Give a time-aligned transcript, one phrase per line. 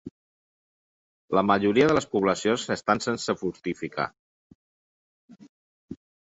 [1.39, 4.11] La majoria de les poblacions estan sense fortificar.